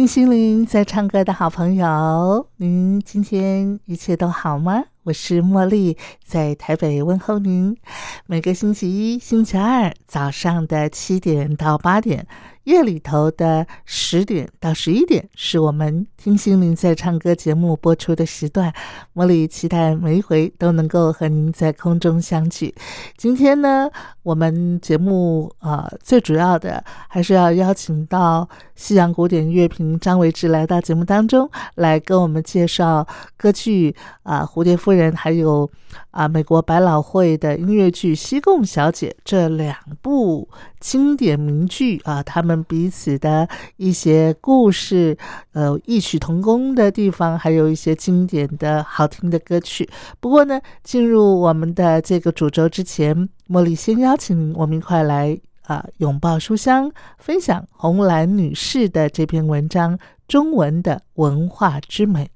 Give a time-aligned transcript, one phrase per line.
[0.00, 4.82] 听心灵在唱歌的好朋友，您今天一切都好吗？
[5.02, 7.76] 我是茉莉，在台北问候您。
[8.24, 12.26] 每个星期一、星期二早上的七点到八点。
[12.64, 18.70] 夜里头的十点到十一点是我们听心灵在唱歌节目播出的时段，
[19.14, 22.74] 茉莉期待每一回都能够和您在空中相聚。
[23.16, 23.88] 今天呢，
[24.22, 33.06] 我们节目啊最主要的还是要邀请到西洋古典乐评张维志来到节目当中，来跟我们介绍
[33.38, 35.68] 歌剧啊《蝴蝶夫人》，还有
[36.10, 40.46] 啊美国百老汇的音乐剧《西贡小姐》这两部
[40.78, 42.49] 经典名剧啊，他们。
[42.50, 45.16] 们彼此的一些故事，
[45.52, 49.88] 呃，异曲同工的地方，还有一些经典的好听的歌曲。
[50.18, 59.96] 不过呢，进入我们的这个主轴之前，茉莉先邀请我们一块来啊，拥抱书香，分享红兰女士的这篇文章，
[60.26, 62.28] 中文的文化之美。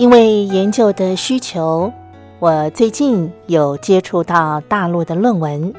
[0.00, 1.92] 因为研究的需求，
[2.38, 5.74] 我最近有接触到大陆的论文。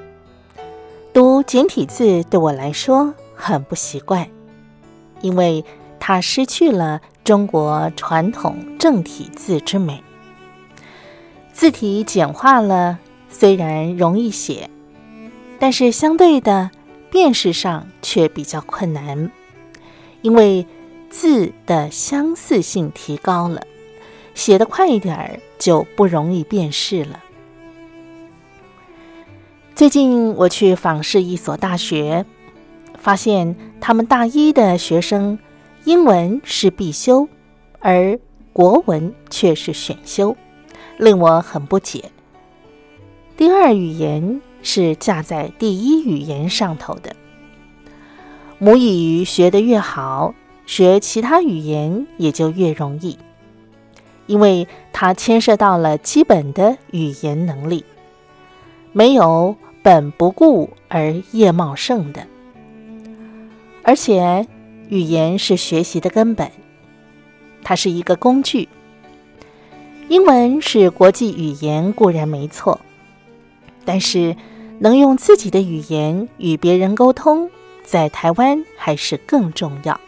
[1.11, 4.27] 读简体字对我来说很不习惯，
[5.21, 5.65] 因为
[5.99, 10.03] 它失去了中国传统正体字之美。
[11.51, 14.69] 字体简化了，虽然容易写，
[15.57, 16.69] 但是相对的
[17.09, 19.31] 辨识上却比较困难，
[20.21, 20.67] 因为
[21.09, 23.63] 字的相似性提高了。
[24.33, 27.21] 写得快一点儿就不容易辨识了。
[29.75, 32.25] 最近我去访视一所大学，
[32.97, 35.39] 发现他们大一的学生
[35.85, 37.27] 英文是必修，
[37.79, 38.19] 而
[38.53, 40.35] 国文却是选修，
[40.97, 42.11] 令我很不解。
[43.37, 47.15] 第二语言是架在第一语言上头的，
[48.59, 50.35] 母语学得越好，
[50.67, 53.17] 学其他语言也就越容易。
[54.31, 57.83] 因为它牵涉到了基本的语言能力，
[58.93, 62.25] 没有本不顾而业茂盛的。
[63.83, 64.47] 而且，
[64.87, 66.49] 语言是学习的根本，
[67.61, 68.69] 它是一个工具。
[70.07, 72.79] 英文是国际语言固然没错，
[73.83, 74.33] 但是
[74.79, 77.51] 能用自己的语言与别人沟通，
[77.83, 79.99] 在台湾还是更重要。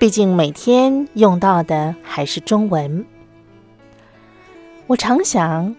[0.00, 3.04] 毕竟每天用到的还是中文。
[4.86, 5.76] 我常想，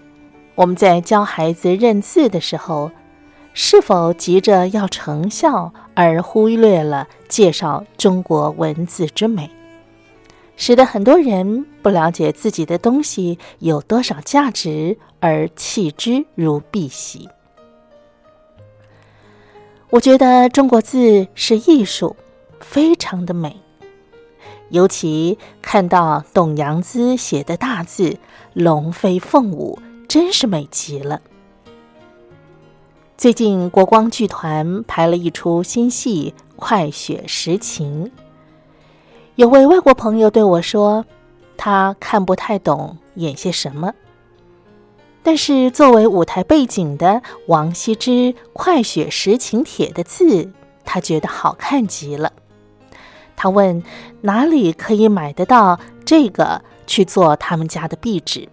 [0.53, 2.91] 我们在教孩子认字的时候，
[3.55, 9.49] 是否急着要成效，而忽略了介绍中国文字之美，
[10.55, 17.28] 使得很多人不了解自己的东西有多少价值，而弃之如敝屣。
[19.90, 22.16] 我觉得中国字是艺术，
[22.59, 23.60] 非常的美。
[24.72, 28.18] 尤其看到董阳孜写的大字
[28.56, 29.78] “龙飞凤舞”，
[30.08, 31.22] 真是美极了。
[33.18, 38.06] 最近国光剧团排了一出新戏《快雪时晴》，
[39.35, 41.06] 有位外国朋友对我说，
[41.58, 43.94] 他看不太懂演些什么，
[45.22, 48.09] 但是作为舞台背景的王羲之
[48.53, 50.50] 《快雪时晴帖》的字，
[50.85, 52.32] 他觉得好看极了。
[53.41, 53.82] 他问
[54.22, 58.47] ：“哪里可以买得到这个去做他们家的壁纸？”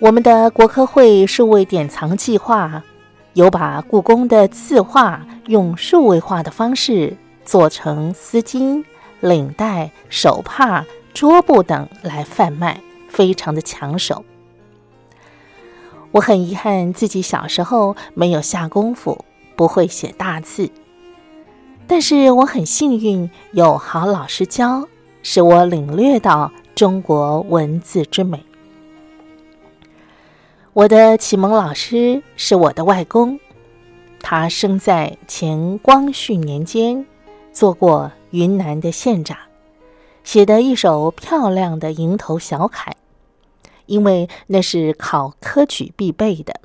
[0.00, 2.84] 我们的国科会数位典藏计划
[3.32, 8.84] 有把故宫的字画用数位化的方式做成丝巾、
[9.20, 10.84] 领带、手帕、
[11.14, 12.78] 桌布等来贩卖，
[13.08, 14.22] 非常的抢手。
[16.10, 19.24] 我很遗憾自己小时候没有下功夫，
[19.56, 20.70] 不会写大字。
[21.86, 24.88] 但是我很幸运有好老师教，
[25.22, 28.44] 使我领略到中国文字之美。
[30.72, 33.38] 我的启蒙老师是我的外公，
[34.20, 37.06] 他生在前光绪年间，
[37.52, 39.36] 做过云南的县长，
[40.24, 42.96] 写的一首漂亮的蝇头小楷。
[43.86, 46.58] 因为那是考科举必备的。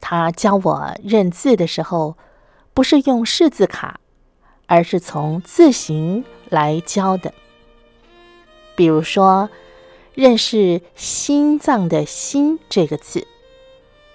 [0.00, 2.16] 他教我认字的时候，
[2.78, 3.98] 不是用识字卡，
[4.66, 7.34] 而是从字形来教的。
[8.76, 9.50] 比如说，
[10.14, 13.26] 认识“心脏”的“心”这个字，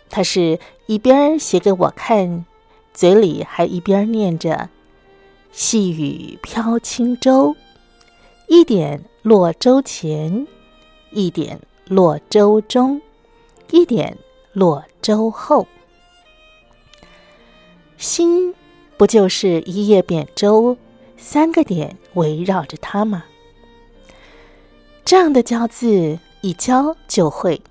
[0.09, 2.45] 他是一边写给我看，
[2.93, 4.69] 嘴里还一边念着
[5.51, 7.57] “细雨飘轻舟，
[8.47, 10.47] 一点落舟前”。
[11.11, 11.59] 一点
[11.89, 13.01] 落舟中，
[13.71, 14.17] 一点
[14.53, 15.67] 落舟后。
[18.03, 18.53] 心
[18.97, 20.77] 不就是一叶扁舟，
[21.15, 23.23] 三个点围绕着它吗？
[25.05, 27.61] 这样的教字一教就会，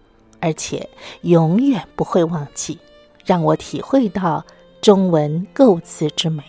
[0.41, 0.89] 而且
[1.21, 2.79] 永远不会忘记，
[3.27, 4.43] 让我体会到
[4.81, 6.43] 中文构字之美。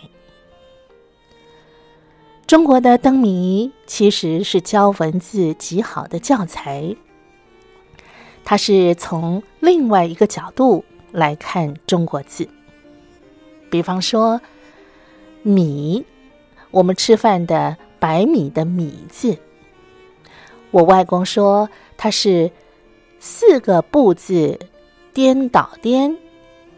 [2.46, 6.96] 中国的灯谜其实是教文字极好的教材。
[8.44, 10.82] 它是从另外一个角度
[11.12, 12.48] 来看中国字。
[13.74, 14.40] 比方说，
[15.42, 16.04] 米，
[16.70, 19.36] 我们吃饭的白米的米字，
[20.70, 22.52] 我外公说它是
[23.18, 24.60] 四个不字
[25.12, 26.16] 颠倒颠，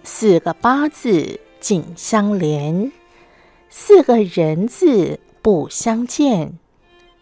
[0.05, 2.91] 四个八字紧相连，
[3.69, 5.21] 四个人字。
[5.43, 6.59] 不相见，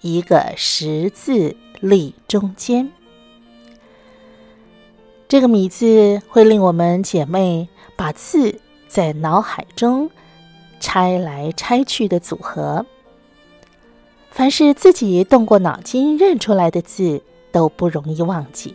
[0.03, 2.93] 一个十字立中间。
[5.27, 8.61] 这个“米”字会令我们姐妹把字
[8.95, 10.09] 在脑海中
[10.79, 12.87] 拆来拆去的组合。
[14.31, 17.21] 凡是自己动过脑筋认出来的字，
[17.51, 18.73] 都不容易忘记，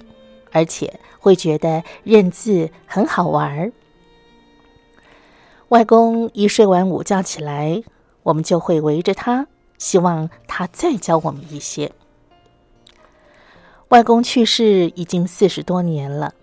[0.52, 3.72] 而且会觉得认字很好玩儿。
[5.70, 7.82] 外公一睡完午觉起来。
[8.24, 11.90] 我们就会围着他，希望他再教我们一些。
[13.88, 16.34] 外公去世已经四十多年了，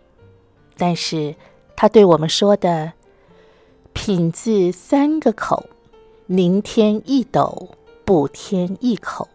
[0.78, 1.36] 但是
[1.76, 2.94] 他对我们说的
[3.96, 5.70] “品字三个口，
[6.26, 7.70] 宁添一斗，
[8.04, 9.26] 不添一口；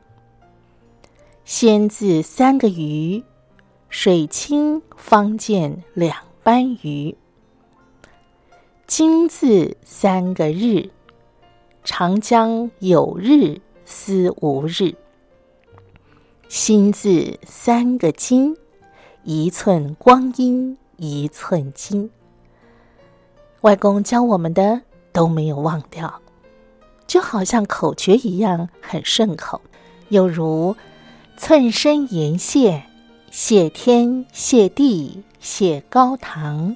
[1.43, 3.23] 先字三个鱼，
[3.89, 7.15] 水清方见两斑鱼；
[8.85, 10.91] 金字三个日。”
[11.83, 14.93] 长江有日思无日，
[16.47, 18.55] 心字三个金，
[19.23, 22.11] 一寸光阴一寸金。
[23.61, 24.81] 外公教我们的
[25.11, 26.21] 都没有忘掉，
[27.07, 29.61] 就好像口诀一样很顺口，
[30.09, 30.75] 又如
[31.37, 32.83] 寸身言谢，
[33.31, 36.75] 谢天谢地谢高堂，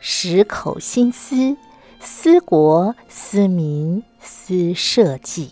[0.00, 1.56] 十口心思。
[2.00, 5.50] 思国、思民、思社稷，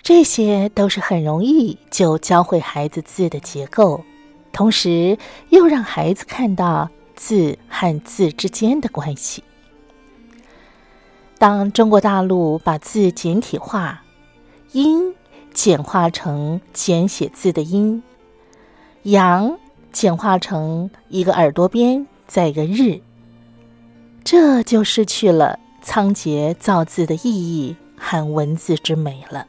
[0.00, 4.02] 这些都是很容易就教会孩子字的结构，
[4.50, 5.18] 同时
[5.50, 9.42] 又让孩子看到字和字之间的关系。
[11.36, 14.02] 当中国大陆把字简体化，
[14.70, 15.12] 音
[15.52, 18.00] 简化成简写字的音，
[19.02, 19.58] 阳
[19.92, 23.00] 简化成一个耳朵边再一个日。
[24.22, 29.46] 这就失去了仓颉造字的意义和文字之美了。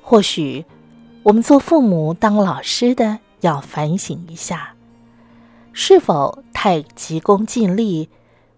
[0.00, 0.64] 或许，
[1.22, 4.74] 我们做父母、当老师的要反省一下，
[5.72, 8.08] 是否太急功近利，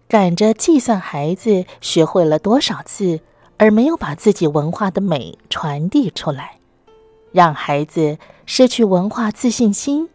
[0.07, 3.21] 赶着计算孩子学会了多少字，
[3.57, 6.57] 而没有把自己文化的美传递出来，
[7.31, 10.09] 让孩子失去文化自信心，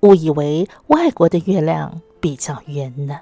[0.00, 3.20] 误以为外国的月亮比较圆呢？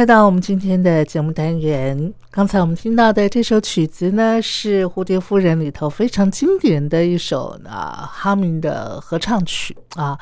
[0.00, 2.14] 来到我们今天的节目单元。
[2.30, 10.18] 刚才我们听到的这首曲子呢，是《蝴蝶夫人》里头非常经典的一首啊哈明的合唱曲啊。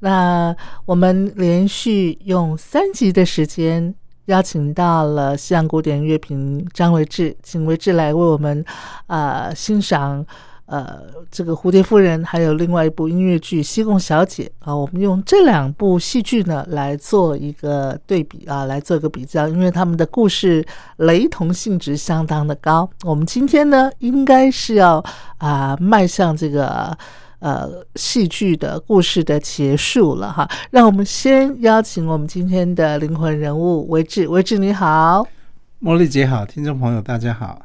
[0.00, 0.52] 那
[0.84, 8.64] 我们连续用三集的时间，邀请到了西洋古典乐评张维志，请维志来为我们
[9.06, 10.26] 啊欣赏。
[10.72, 20.64] 呃，这个蝴蝶夫人，还有另外一部音乐剧《西贡小姐》啊，我们用这两部戏剧呢来做一个对比啊，来做一个比较，因为他们的故事
[20.96, 22.88] 雷同性质相当的高。
[23.04, 25.04] 我们今天呢，应该是要
[25.36, 26.96] 啊迈向这个
[27.40, 30.48] 呃戏剧的故事的结束了哈。
[30.70, 35.26] 让我们先邀请我们今天的灵魂人物维志，维志你好，
[35.82, 37.60] 茉莉姐好，听众朋友大家好。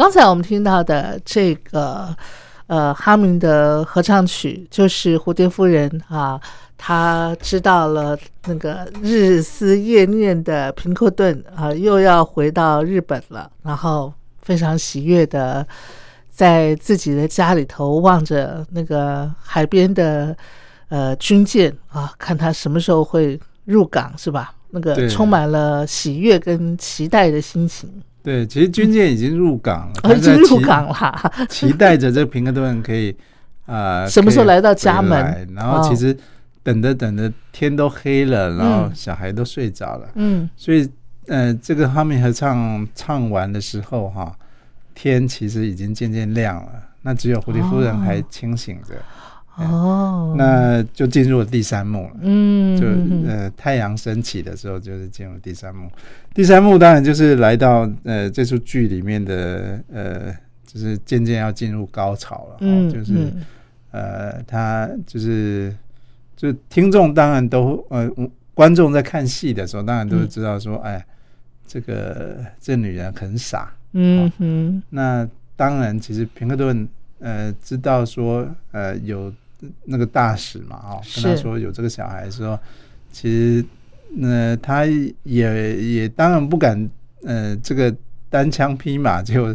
[0.00, 2.08] 刚才我们听到的这个
[2.68, 6.40] 呃哈明的合唱曲，就是蝴蝶夫人啊，
[6.78, 15.68] 她知道了那个日思夜念的平克顿啊，又要回到日本了，然后非常喜悦的
[16.30, 20.34] 在自己的家里头望着那个海边的
[20.88, 24.54] 呃军舰啊，看他什么时候会入港，是吧？
[24.70, 28.02] 那个充满了喜悦跟期待的心情。
[28.22, 33.16] 对，其实军舰已经入港了，已经入港了，期待着这平克顿可以
[33.66, 35.48] 啊， 什么时候来到家门？
[35.54, 36.16] 然后其实
[36.62, 40.88] 等着等着，天都黑了，然后小孩都睡着了，嗯，所以
[41.26, 44.34] 呃，这个哈密合唱唱完的时候哈，
[44.94, 46.72] 天其实已经渐渐亮了，
[47.02, 48.94] 那只有狐狸夫人还清醒着。
[49.60, 52.16] 哦，那就进入了第三幕了。
[52.22, 52.86] 嗯，就
[53.28, 55.90] 呃太阳升起的时候，就是进入第三幕。
[56.32, 62.56] 第三幕当然就是来到呃这出剧里面的呃，就是渐渐要进入高潮了。
[62.60, 63.30] 嗯，就是
[63.90, 65.76] 呃他就是
[66.36, 68.10] 就听众当然都呃
[68.54, 71.04] 观众在看戏的时候，当然都是知道说，哎，
[71.66, 73.70] 这个这女人很傻。
[73.92, 76.88] 嗯哼，那当然其实平克顿
[77.18, 79.30] 呃知道说呃有。
[79.84, 82.58] 那个大使嘛，哦，跟他说有这个小孩，说
[83.12, 83.64] 其实，
[84.22, 84.86] 呃，他
[85.24, 86.90] 也也当然不敢，
[87.24, 87.94] 呃，这个
[88.28, 89.54] 单枪匹马 就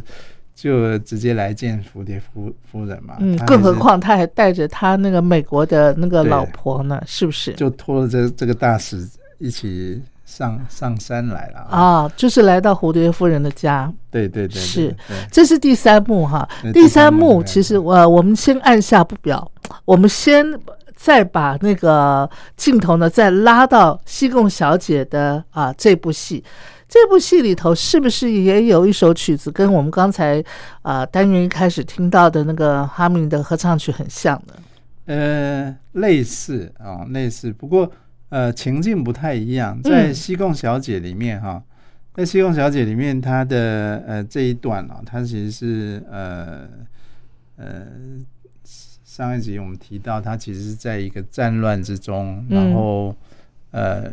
[0.54, 3.18] 就直接来见蝴蝶夫夫人嘛。
[3.20, 7.54] 嗯，更何况他还带着他那个美国的那个老婆呢，是不是？
[7.54, 9.08] 就拖着这这个大使
[9.40, 10.02] 一起。
[10.26, 13.92] 上上山来了啊，就是来到蝴蝶夫人的家。
[14.10, 14.96] 对对对，是，
[15.32, 16.48] 这是第三幕哈。
[16.74, 19.50] 第三幕其实我我们先按下不表，
[19.86, 20.44] 我们先
[20.96, 22.28] 再把那个
[22.58, 26.44] 镜头呢再拉到西贡小姐的啊这部戏。
[26.90, 30.44] 这部戏里头是不是也有一首曲子跟我们刚才
[30.82, 34.54] 啊单元一开始听到的那个哈明的合唱曲很像的？
[35.06, 37.90] 呃，类似啊，类似，不过。
[38.30, 41.62] 呃，情境不太一样，在《西贡小姐》里面哈，
[42.14, 46.68] 在《西贡小姐》里面，她的呃这一段啊，她其实是呃
[47.56, 47.86] 呃
[49.06, 53.16] 上一集我们提到，她其实是在一个战乱之中，然后
[53.70, 54.12] 呃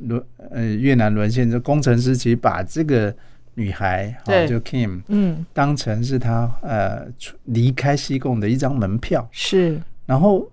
[0.00, 3.12] 沦呃越南沦陷，这工程师其实把这个
[3.54, 5.44] 女孩啊，就 Kim 嗯。
[5.54, 7.06] 当成是他呃
[7.44, 9.26] 离开西贡的一张门票。
[9.32, 10.46] 是，然后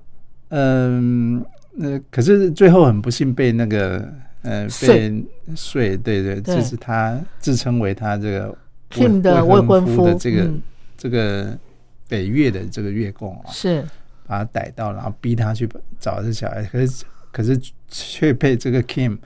[0.47, 1.45] 嗯。
[1.73, 4.07] 那可是最后很不幸被那个
[4.41, 5.25] 呃被
[5.55, 8.57] 睡对对，这是他自称为他这个
[8.97, 10.51] 未婚夫的这个
[10.97, 11.57] 这个
[12.07, 13.83] 北越的这个越共啊，是
[14.27, 15.67] 把他逮到，然后逼他去
[15.99, 19.17] 找这小孩，可是可是却被这个 Kim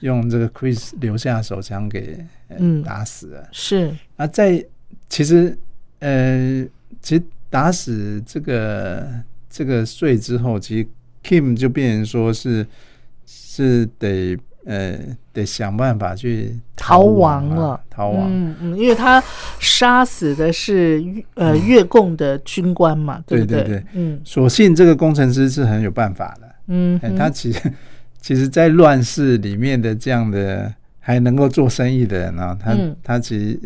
[0.00, 3.48] 用这个 Chris 留下手枪给嗯打死了。
[3.52, 4.64] 是啊，在
[5.08, 5.56] 其实
[6.00, 6.66] 呃，
[7.00, 9.08] 其实打死这个
[9.48, 10.88] 这个税之后，其实
[11.24, 12.66] Kim 就变成说是
[13.26, 14.98] 是得呃
[15.32, 18.28] 得想办法去逃亡了，逃亡。
[18.30, 19.22] 嗯嗯，因为他
[19.58, 21.02] 杀死的是
[21.34, 23.64] 呃越共的军官嘛，对不对？
[23.64, 26.54] 对嗯，所幸这个工程师是很有办法的。
[26.68, 27.72] 嗯，他其实
[28.20, 33.60] 其实，在乱世里面的这样的还能够做生意的人呢，他他其实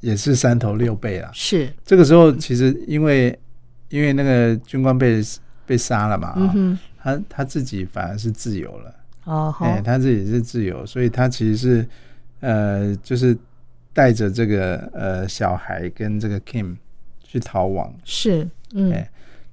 [0.00, 1.28] 也是三头六臂了。
[1.34, 3.38] 是这个时候，其实因为
[3.90, 5.20] 因为那个军官被
[5.66, 6.54] 被杀了嘛，啊，
[7.02, 8.94] 他他自己反而是自由了。
[9.24, 11.88] 哦，哎，他自己是自由，所以他其实是
[12.40, 13.36] 呃，就是
[13.92, 16.76] 带着这个呃小孩跟这个 Kim
[17.22, 17.92] 去逃亡。
[18.04, 18.92] 是，嗯，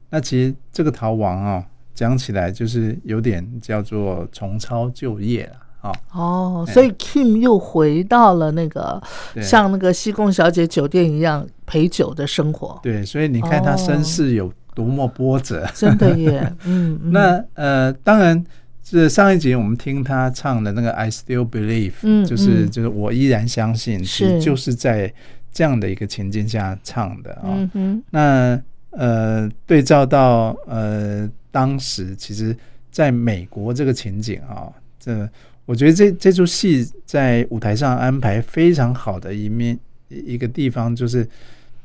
[0.09, 1.65] 那其实这个逃亡啊。
[1.97, 5.91] 讲起来就是有点叫做重操旧业了啊！
[6.13, 9.01] 哦，所以 Kim 又回到了那个
[9.41, 12.79] 像那个西贡小姐酒店一样陪酒的生活。
[12.83, 16.53] 对，所以你看他身世有多么波折，真的耶！
[16.65, 18.45] 嗯，那呃，当然
[18.83, 25.11] 是上一集我们听他唱的那个 I Still Believe，嗯，就是就是我依然相信，是就是在
[25.51, 27.69] 这样的一个情境下唱的啊。
[27.73, 31.27] 嗯，那呃，对照到呃。
[31.49, 32.55] 当时其实，
[32.91, 35.27] 在美国这个情景啊，这
[35.65, 39.75] 我觉得这这出戏在舞台上安排非常好的一面
[40.07, 41.27] 一个地方，就是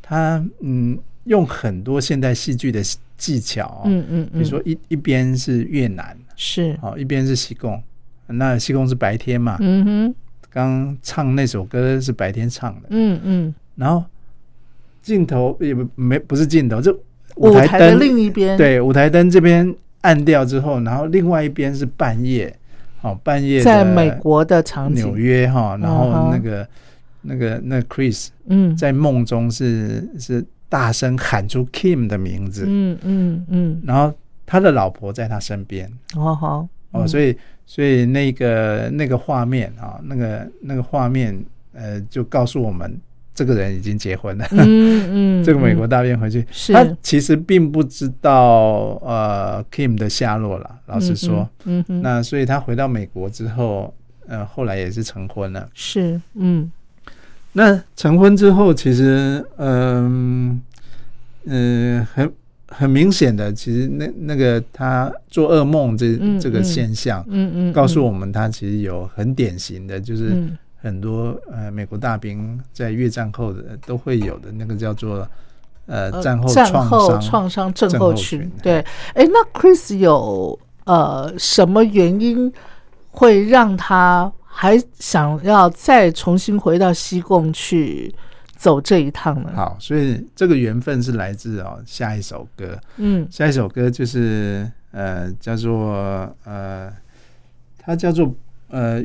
[0.03, 2.83] 他嗯用很多现代戏剧的
[3.17, 6.77] 技巧，嗯嗯嗯，比如说一一边是越南是。
[6.83, 7.83] 哦，一边是西贡，
[8.27, 10.15] 那西贡是白天嘛，嗯哼，
[10.51, 14.05] 刚唱那首歌是白天唱的，嗯嗯，然后
[15.03, 16.99] 镜头也没不是镜头就。
[17.37, 22.55] 舞台灯另一边，对，舞台灯这边暗掉之后，然后另外一边是半夜，
[23.01, 26.69] 哦，半夜在美国的场景，纽约哈，然后那个
[27.23, 34.11] 那个那 Chris，嗯，在梦中是是大声喊出 Kim 的名字，嗯嗯嗯，然后
[34.47, 42.99] 他的老婆在他身边，哦好，哦，所以所以那个那个画面啊，那个那个画面，呃，就告诉我们。
[43.35, 50.79] 这个人已经结婚了，嗯嗯， 这个美国大兵回去，他其实并不知道呃 Kim 的下落了。
[50.85, 53.93] 老实说，嗯嗯，那所以他回到美国之后，
[54.27, 55.67] 呃，后来也是成婚了。
[55.73, 56.71] 是，嗯，
[57.53, 60.61] 那成婚之后，其实，嗯
[61.45, 62.33] 嗯，很
[62.69, 70.43] 很明显的，其实那那个他做噩梦这这个现象，嗯嗯，告诉我们他其实有很典型的就是。
[70.85, 75.25] 很多呃，美国大兵在越战后的都会有的那个叫做
[75.87, 78.51] 呃战后创伤创伤症候群。
[78.61, 78.85] 对，
[79.15, 82.53] 哎，那 Chris 有呃什么原因
[83.13, 88.15] 会让他还想要再重新回到西贡去
[88.55, 89.51] 走这一趟呢？
[89.55, 95.93] 好，所以这个缘分是来自哦下一首歌，嗯，下一首歌就是呃叫做
[96.45, 96.93] 呃，
[97.79, 98.33] 它叫做
[98.69, 99.05] 呃。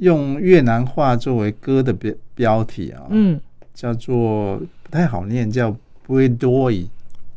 [0.00, 3.40] 用越南话作为歌的标标题啊，嗯，
[3.74, 6.88] 叫做不太好念，叫不伊多伊，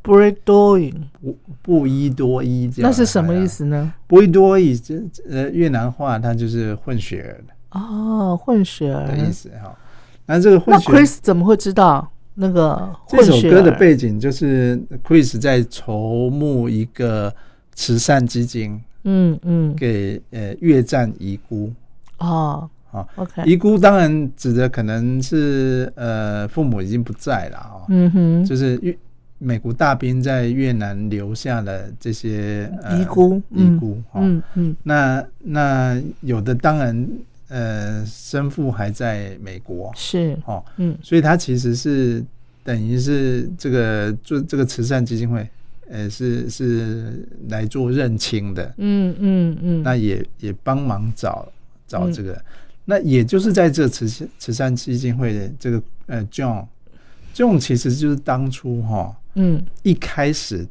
[0.02, 3.94] 不一多一，不不一多一，这样那是什么意思呢？
[4.08, 4.96] 不一多一，这
[5.30, 9.78] 呃越南话它就是混血儿的哦，混血儿的意思哈。
[10.26, 14.20] 那这个混血，Chris 怎么会知道那个这首歌的背景？
[14.20, 17.34] 就是 Chris 在筹募一个
[17.76, 21.72] 慈善基金，嗯嗯，给呃越战遗孤。
[22.20, 23.44] 哦，好，OK。
[23.46, 28.96] 遗孤当然指的可能是呃父母已经不在了啊，嗯哼，就是越
[29.43, 34.75] 美国大兵在越南留下了这些遗孤，遗孤，嗯嗯。
[34.84, 37.10] 那那有的当然
[37.47, 42.23] 呃生父还在美国，是哦，嗯，所以他其实是
[42.63, 45.49] 等于是这个做这个慈善基金会，
[45.89, 51.51] 呃是是来做认亲的，嗯嗯嗯，那也也帮忙找。
[51.88, 52.41] 找这个，
[52.86, 54.08] 那也就是在这慈
[54.39, 60.67] 慈善基金会的这个呃，John，John 其实就是当初哈，嗯，一开始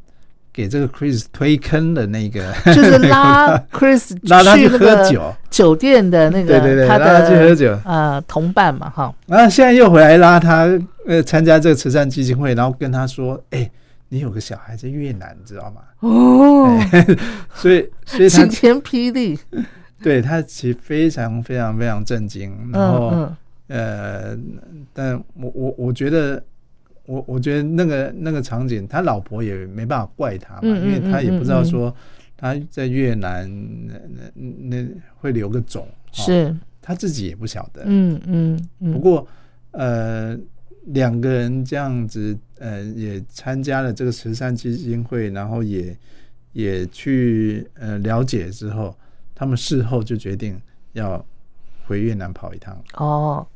[0.52, 5.34] 给这个 Chris 推坑的那个， 就是拉 Chris 拉他去喝酒。
[5.50, 7.78] 酒店的那个，对对对，他的去喝酒。
[7.84, 10.68] 呃同伴嘛哈，然后现在又回来拉他
[11.06, 13.70] 呃参加这个慈善基金会，然后跟他说，哎，
[14.08, 15.80] 你有个小孩在越南，你知道吗？
[16.00, 16.78] 哦，
[17.54, 19.38] 所以所以晴天霹雳。
[20.02, 23.28] 对他其实非常非常非常震惊，然后
[23.68, 24.34] 呃，
[24.94, 26.42] 但我我我觉得，
[27.10, 31.92] 我我觉得那个那个场景，他老婆也没办法怪他嘛，因为他也不知道说
[32.36, 33.50] 他在越南
[33.88, 33.94] 那
[34.34, 38.92] 那那会留个种，是他自己也不晓得，嗯嗯。
[38.92, 39.26] 不过
[39.72, 40.38] 呃，
[40.86, 45.96] 两个人这样子，呃，也参加了这个慈善基金会，然后也
[46.52, 48.96] 也去呃了解之后，
[49.34, 50.60] 他们事后就决定
[50.92, 51.24] 要
[51.86, 52.80] 回越南跑一趟。
[52.94, 53.46] 哦，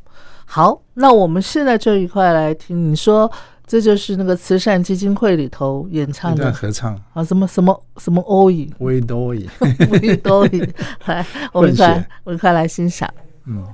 [0.55, 3.29] 好，那我们现在就一块来听你说。
[3.67, 6.53] 这就是那个慈善基金会里头演唱的。
[6.53, 6.95] 合唱。
[7.13, 9.49] 啊，什么什么什么欧语，维多语，
[9.91, 10.65] 维多语，
[11.07, 13.13] 来， 我们快，我们快来欣赏，
[13.49, 13.67] 嗯。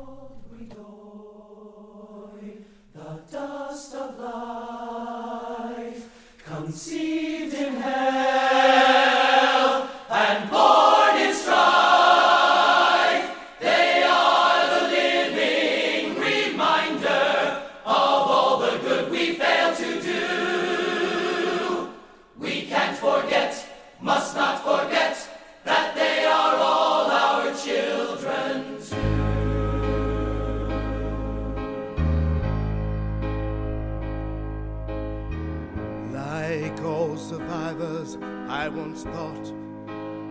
[39.05, 39.53] thought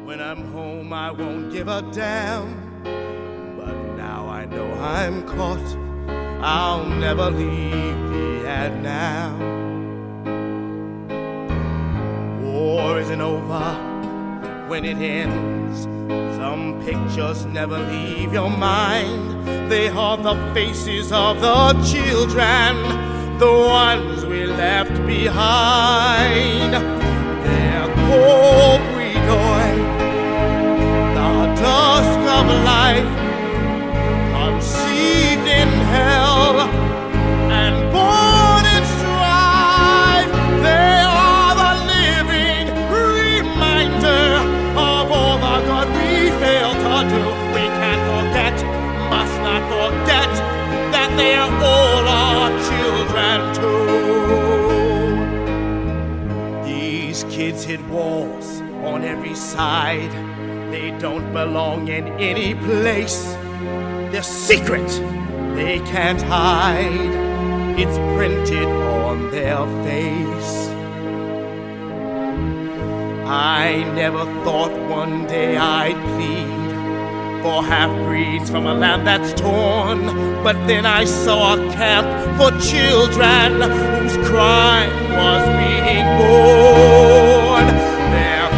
[0.06, 2.82] when I'm home I won't give a damn.
[3.58, 5.78] But now I know I'm caught,
[6.44, 7.96] I'll never leave
[8.44, 9.40] Vietnam.
[12.44, 15.84] War isn't over when it ends.
[16.38, 19.72] Some pictures never leave your mind.
[19.72, 22.76] They haunt the faces of the children,
[23.40, 26.99] the ones we left behind
[28.10, 28.79] hope.
[61.34, 63.34] Belong in any place.
[64.12, 64.90] They're secret,
[65.56, 67.30] they can't hide.
[67.78, 70.70] It's printed on their face.
[73.26, 76.50] I never thought one day I'd plead
[77.44, 80.06] for half breeds from a land that's torn.
[80.44, 87.66] But then I saw a camp for children whose crime was being born.
[88.14, 88.52] They're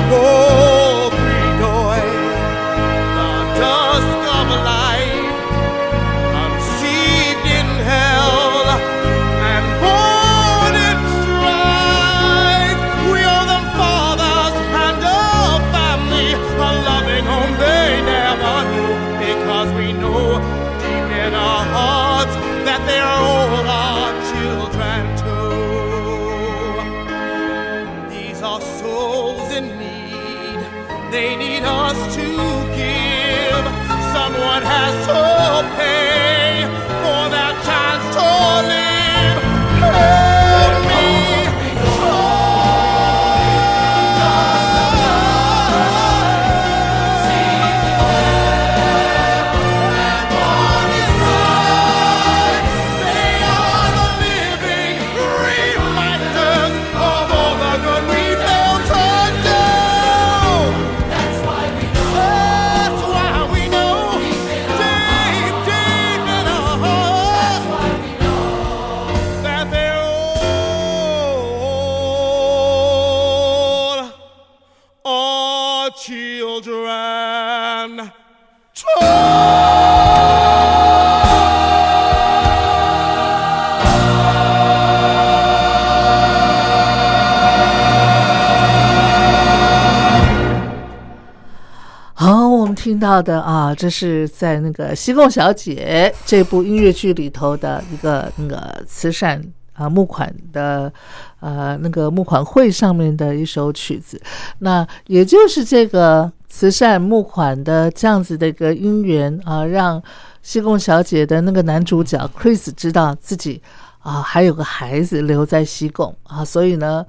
[93.12, 99.43] 到的啊，这是在那个《西贡小姐》这部音乐剧里头的一个那个慈善。
[99.74, 100.91] 啊，募款的，
[101.39, 104.21] 呃，那个募款会上面的一首曲子，
[104.60, 110.00] 那也就是这个慈善募款的这样子的一个姻缘啊，让
[110.43, 113.60] 西贡小姐的那个男主角 Chris 知道自己
[114.00, 117.04] 啊还有个孩子留在西贡啊，所以呢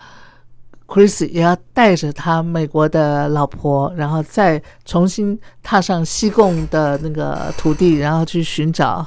[0.92, 9.06] ，Chris 也要带着他美国的老婆，然后再重新踏上西贡的那个土地，然后去寻找。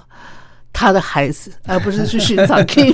[0.77, 2.93] 他的孩子，而不是去寻找 Kim。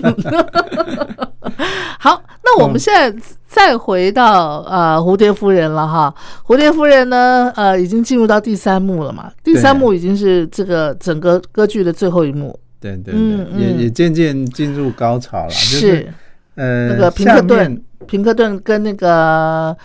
[1.97, 3.11] 好，那我们现在
[3.47, 6.13] 再回到呃蝴蝶夫人了哈。
[6.45, 9.31] 蝴蝶夫人呢，呃，已经进入到第三幕了嘛？
[9.43, 12.55] 第三幕已经是这个整个歌剧的最后一幕。
[12.79, 15.49] 对对对，也也渐渐进入高潮了。
[15.49, 16.07] 是，
[16.53, 19.75] 呃，那个平克顿，平克顿跟那个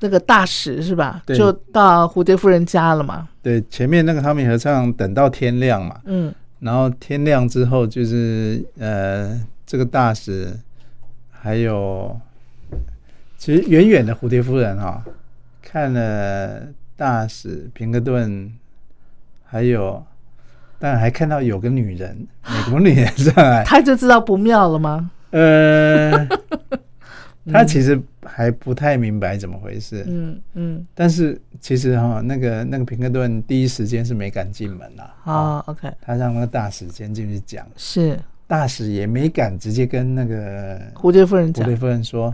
[0.00, 1.22] 那个大使是吧？
[1.26, 3.28] 就到蝴蝶夫人家了嘛。
[3.42, 6.00] 对，前面那个哈米合唱等到天亮嘛。
[6.04, 6.34] 嗯。
[6.60, 10.58] 然后天亮之后，就是呃，这个大使
[11.30, 12.18] 还有，
[13.36, 15.04] 其实远远的蝴蝶夫人哈，
[15.62, 16.62] 看了
[16.96, 18.50] 大使平克顿，
[19.44, 20.02] 还有，
[20.78, 25.10] 但还看到有个女人，美国女人上来， 他就知道不妙了吗？
[25.30, 26.26] 呃。
[27.52, 38.18] 他其实还不太明白怎么回事，嗯嗯，但是其实哈，那个那个平克顿第一时间是没敢进门呐，啊，OK，他让那个大使先进去讲，是。
[38.48, 42.32] 大使也没敢直接跟那个蝴蝶夫人讲，蝴蝶夫人说，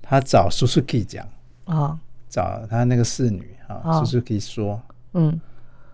[0.00, 1.28] 他找 Suki 讲，
[1.64, 1.98] 啊，
[2.30, 4.80] 找他那个侍女啊，Suki 说，
[5.12, 5.38] 嗯，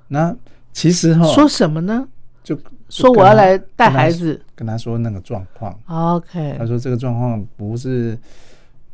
[0.06, 0.32] 那
[0.72, 2.06] 其实哈，说什么呢？
[2.42, 5.78] 就说我要来带孩子，跟他说那个状况。
[5.86, 8.18] OK，他说这个状况不是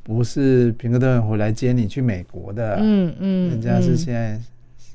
[0.03, 4.39] 不是平克顿回来接你去美国的，嗯嗯，人家是现在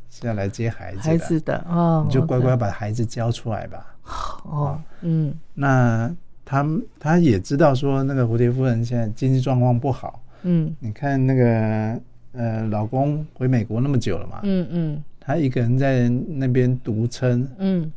[0.09, 3.95] 是要来接孩子孩子的哦，你就乖乖把孩子交出来吧。
[4.43, 6.67] 哦，嗯，那他
[6.99, 11.99] 他也知道说那个蝴蝶夫人现在经济状况不好，嗯，你看那个
[12.33, 17.89] 呃老公回美国那么久了嘛，嗯嗯，他一个人在那边独撑，嗯。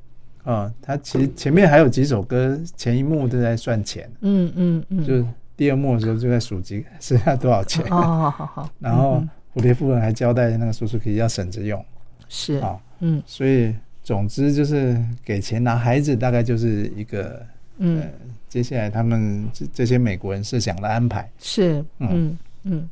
[0.45, 5.27] 啊，他其实前面还有几首歌，前一幕都在算钱，嗯嗯嗯，就
[5.57, 7.83] 第二幕的时候就在数几剩下多少钱。
[7.87, 11.83] 好好好， 然后蝴蝶夫人还交代那个叔叔可以要省着用，
[12.29, 17.41] 是啊，嗯，所以总之就是给钱拿孩子，大概就是一个，
[17.79, 18.03] 嗯，
[18.47, 21.27] 接下来他们这这些美国人设想的安排。
[21.39, 22.87] 是，嗯嗯，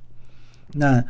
[0.73, 1.05] 那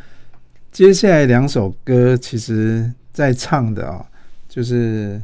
[0.73, 4.05] 接下来两首歌其实在唱的啊，
[4.49, 5.23] 就是。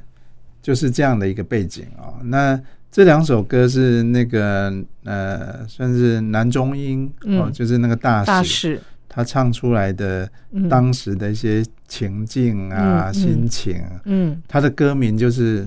[0.68, 2.12] 就是这样的一个背景啊。
[2.24, 2.60] 那
[2.92, 4.70] 这两首歌是那个
[5.02, 8.78] 呃，算是男中音哦，就是那个大师
[9.08, 10.28] 他唱出来的
[10.68, 13.82] 当时的一些情境啊、心情。
[14.04, 15.66] 嗯，他的歌名就是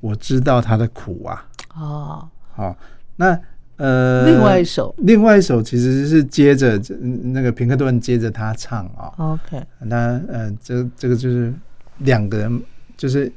[0.00, 1.46] 我知道他的苦啊。
[1.76, 2.74] 哦，好，
[3.16, 3.38] 那
[3.76, 6.80] 呃，另外一首，另外一首其实是接着
[7.24, 9.12] 那个平克顿接着他唱啊。
[9.18, 11.52] OK，那呃，这这个就是
[11.98, 12.62] 两个人
[12.96, 13.30] 就是。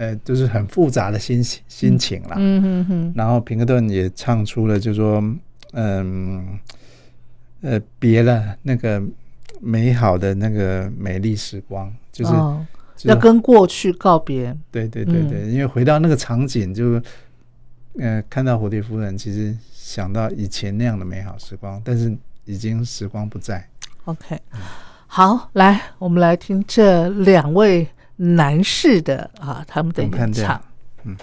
[0.00, 2.36] 呃，就是很复杂的心情心情啦。
[2.38, 3.12] 嗯嗯嗯。
[3.14, 5.22] 然后平克顿也唱出了，就说，
[5.74, 6.58] 嗯，
[7.60, 9.02] 呃，别了那个
[9.60, 12.32] 美好的那个美丽时光，就是
[13.06, 14.56] 要跟过去告别。
[14.70, 16.98] 对对对对，因为回到那个场景，就
[17.98, 23.62] 呃，看到蝴蝶夫人，其实想到以前那样的美好时光，但是已经时光不在。
[24.06, 24.40] OK，
[25.06, 27.86] 好，来，我们来听这两位。
[28.22, 30.62] 男士的啊，他们的演唱，
[31.04, 31.16] 嗯。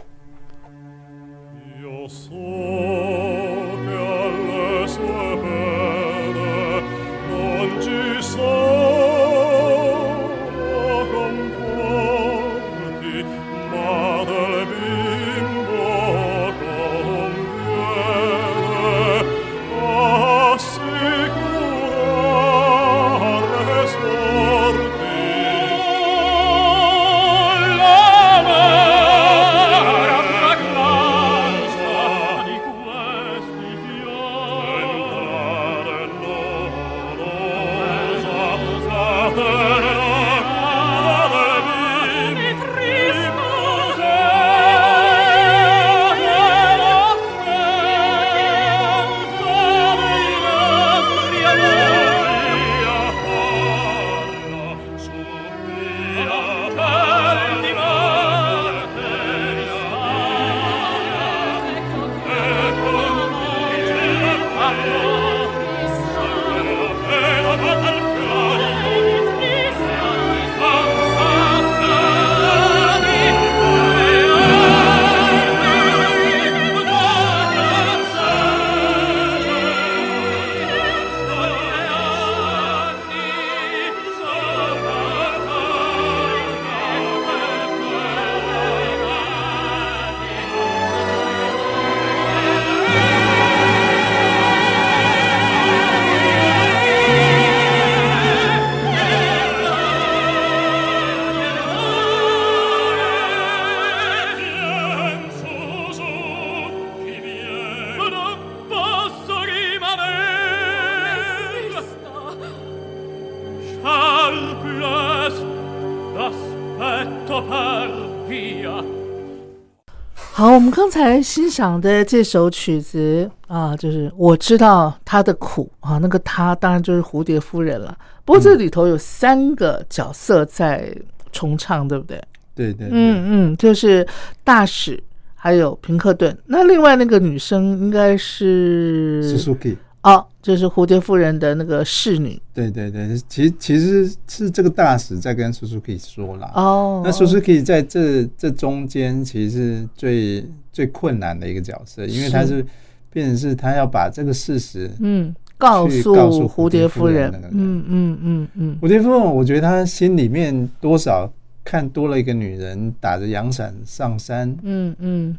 [120.87, 127.97] 刚才欣赏的这首曲子啊，就是我知道他的苦啊，那个他当然就是蝴蝶夫人了。
[128.23, 130.95] 不过这里头有三个角色在
[131.29, 132.23] 重唱，对不对？
[132.55, 134.07] 对对，嗯嗯，就是
[134.45, 134.97] 大使
[135.35, 136.35] 还有平克顿。
[136.45, 142.41] 那另外那个女生应该是 Suzuki 哦，就是蝴蝶夫人的那个侍女。
[142.53, 147.01] 对对对，其其实是这个大使在跟 Suzuki 说了哦。
[147.03, 150.45] 那 Suzuki 在这这中间其实最
[150.77, 152.63] 最困难的一个角色，因为他是
[153.11, 157.33] 变成是他要把这个事实嗯告诉蝴蝶夫人。
[157.51, 161.27] 嗯嗯嗯嗯，蝴蝶夫人，我觉得他心里面多少
[161.63, 165.35] 看多了一个女人打着阳伞上山，嗯嗯，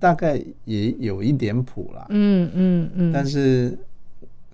[0.00, 2.06] 大概也有一点谱了。
[2.08, 3.76] 嗯嗯嗯，但是。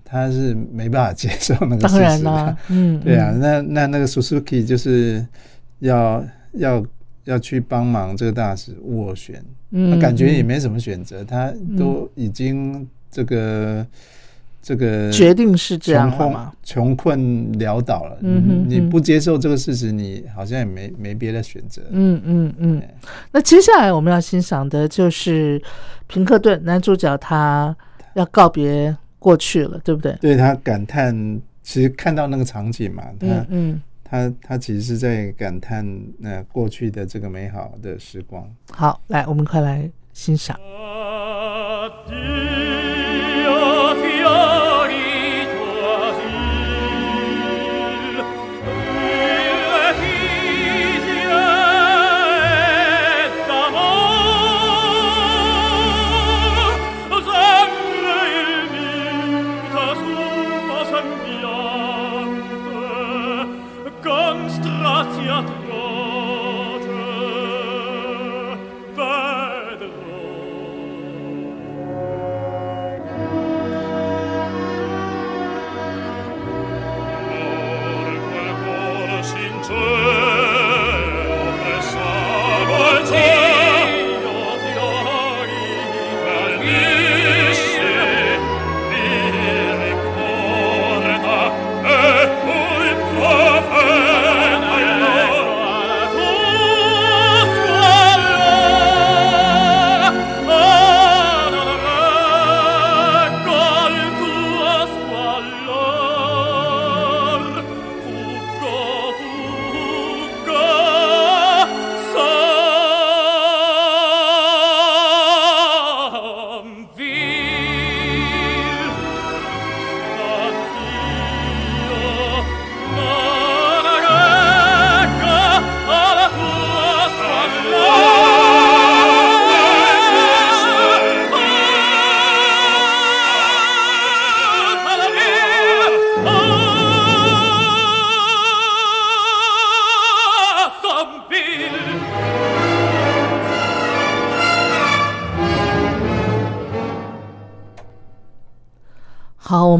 [0.07, 5.27] 他是没办法接受那个事实的，嗯，对啊，那那那个 Suzuki 就是
[5.81, 6.85] 要要
[7.24, 9.42] 要去帮忙这个大使斡旋，
[9.90, 13.87] 他感觉也没什么选择，他都已经这个
[14.62, 16.52] 这个决定是这样嘛？
[16.62, 17.18] 穷困
[17.58, 22.82] 潦倒了，嗯你不接受这个事实，你好像也没没别的选择，嗯嗯嗯。
[23.32, 25.62] 那接下来我们要欣赏的就是
[26.06, 27.76] 平克顿男主角，他
[28.14, 28.96] 要告别。
[29.24, 30.12] 过去了，对不对？
[30.20, 33.80] 对他感叹，其实看到那个场景嘛，他嗯，
[34.14, 35.85] 他他其实是在感叹
[36.18, 38.48] 那过去的这个美好的时光。
[38.70, 40.57] 好，来，我们快来欣赏。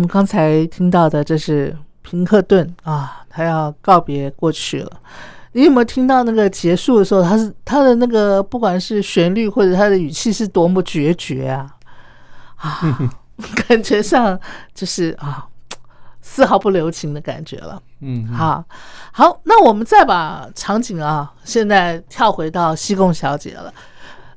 [0.05, 4.93] 们刚才听到的这是平克顿啊，他要告别过去了。
[5.53, 11.67] 你有没有听到那个结束的时候，他是他的那个不管是旋律或者他的语气是多么决绝啊
[12.57, 12.99] 啊，
[13.69, 14.39] 感觉上
[14.75, 15.47] 就是啊
[16.21, 17.81] 丝毫不留情的感觉了。
[18.01, 18.65] 嗯，好，
[19.13, 23.73] 好，那我们再把场景啊，现在跳回到西贡小姐了。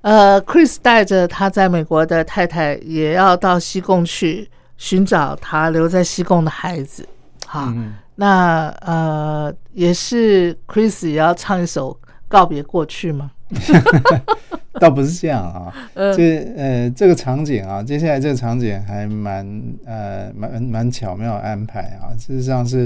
[0.01, 4.49] 呃，Chris 带着他在美国的太太也要到西贡去。
[4.77, 7.07] 寻找他留在西贡的孩子，
[7.45, 7.73] 好，
[8.15, 13.31] 那呃，也是 Chris 也要唱一首告别过去吗？
[14.79, 22.13] 倒不是这样啊，这 呃这个场景啊，接下来这个场景还蛮呃蛮蛮巧妙安排啊。
[22.17, 22.85] 事实上是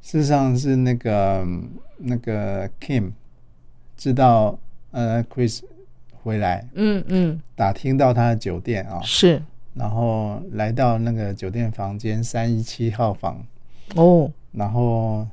[0.00, 1.46] 事实上是那个
[1.98, 3.12] 那个 Kim
[3.96, 4.58] 知道
[4.90, 5.60] 呃 Chris
[6.22, 9.40] 回来，嗯嗯，打听到他的酒店啊，是。
[9.74, 13.42] 然后来到那个酒店房间三一七号房。
[13.96, 15.26] 哦，然后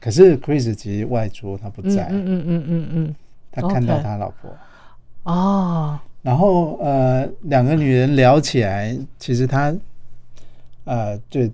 [0.00, 3.14] 可是 Chris 其实外出他不在，嗯嗯嗯嗯嗯，
[3.52, 4.50] 他看到他老婆。
[5.24, 9.74] 哦，然后呃两个女人聊起来，其实他
[10.84, 11.50] 呃这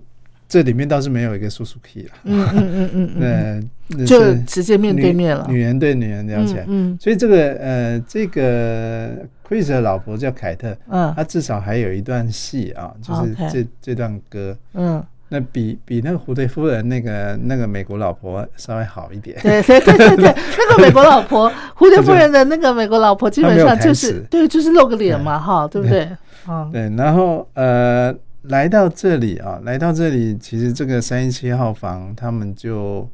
[0.47, 2.89] 这里面倒是没有一个叔叔 key 了，嗯嗯嗯
[3.19, 9.09] 嗯嗯， 就直接面对面了，女人对女人聊起来，嗯，所以这个呃这个。
[9.49, 19.39] Chris 的老婆叫凯特，嗯，她至少还有一段戏啊，就是这这段歌，嗯，那比比那个蝴蝶夫人那个那个美国老婆稍微好一点。
[19.41, 20.25] 对对对对对，
[20.69, 26.01] 那个美国老婆，蝴蝶夫人的那个美国老婆，基本上就是对，就是露个脸嘛，哈，对不对？
[26.45, 26.93] 啊，对。
[26.97, 28.13] 然后呃，
[28.49, 33.09] 来到这里啊，来到这里，其实这个三十七号房，他们就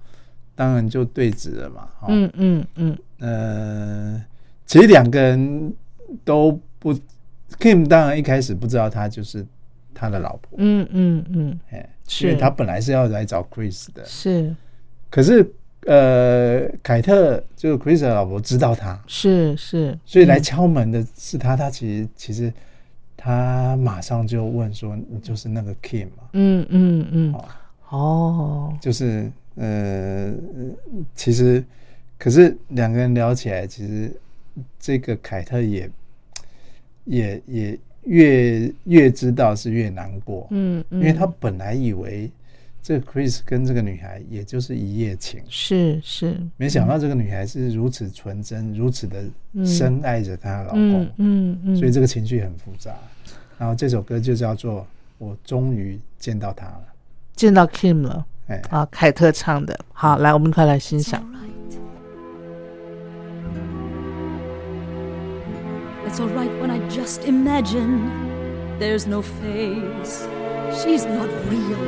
[0.55, 1.87] 当然就对峙了嘛。
[2.07, 2.97] 嗯嗯嗯。
[3.19, 4.25] 呃，
[4.65, 5.73] 其实两个人
[6.23, 6.93] 都不
[7.59, 9.45] ，Kim 当然一开始不知道他就是
[9.93, 10.57] 他的老婆。
[10.57, 11.89] 嗯嗯嗯，哎。
[12.05, 14.53] 是他本来是要来找 Chris 的，是，
[15.09, 15.53] 可是
[15.85, 21.55] 呃，凯特就是 Chris 的老婆知道他，是是，所以来敲门的是他。
[21.55, 22.53] 他其实其实
[23.23, 27.35] 他马上就问说：“你就是那个 Kim 嘛？”嗯嗯嗯，
[27.89, 30.33] 哦，就是呃，
[31.15, 31.63] 其实
[32.17, 34.11] 可是两个人聊起来，其实
[34.77, 35.89] 这个凯特也
[37.05, 37.79] 也也。
[38.05, 42.29] 越越知道是越难过，嗯，因为他本来以为
[42.81, 49.23] 这个 Chris 跟这个女孩也就是一夜情，是是，没想到这个女孩是如此纯真，如此的
[49.65, 52.93] 深爱着她的老公，嗯嗯，所以这个情绪很复杂。
[53.63, 54.81] 然后这首歌就叫做
[55.19, 56.81] 《我终于见到他了》，
[57.33, 61.23] 见到 Kim 了，哎啊，凯特唱的，好，来，我们快来欣赏。
[66.05, 68.09] It's alright when I just imagine
[68.81, 70.27] there's no face,
[70.73, 71.79] she's not real.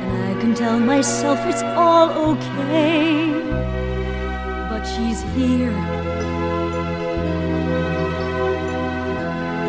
[0.00, 3.34] And I can tell myself it's all okay,
[4.70, 5.74] but she's here.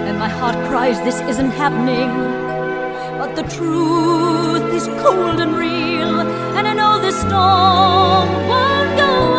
[0.09, 2.09] And my heart cries, This isn't happening.
[3.19, 6.21] But the truth is cold and real,
[6.57, 9.38] and I know this storm won't go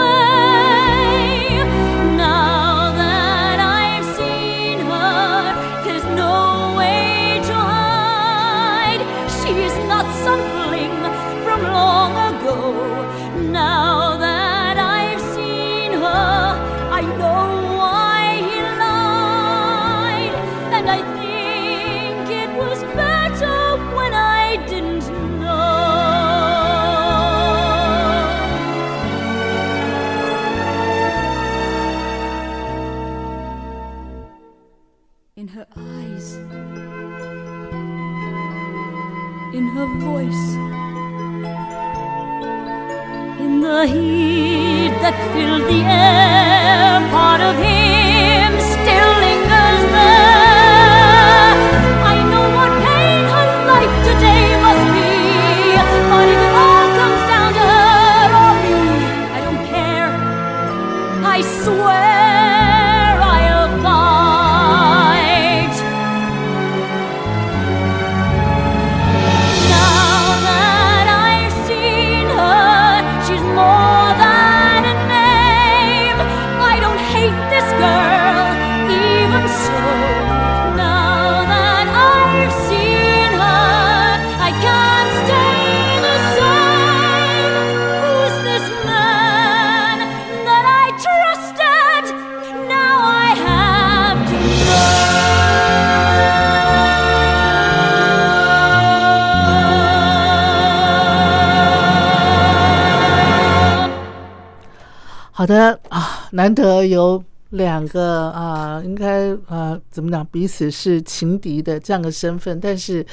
[105.50, 113.04] 的啊，难得有两个啊，应该啊，怎么讲，彼此是情敌的这样的身份，但是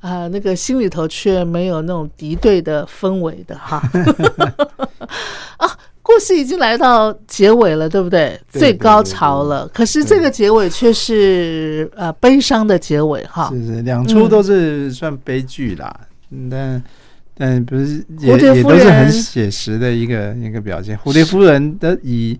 [0.00, 3.82] 啊，那个心里头却没有那种敌对的氛围的哈。
[5.56, 5.70] 啊，
[6.02, 8.38] 故事已经来到结尾了，对不对？
[8.48, 13.50] 最高潮了，可是这个结尾却是呃悲伤的结尾哈。
[13.52, 16.00] 是是，两出都是算悲剧啦，
[16.50, 16.82] 但。
[17.40, 20.98] 但不是也也都是很写实的一个一个表现。
[20.98, 22.36] 蝴蝶夫人的以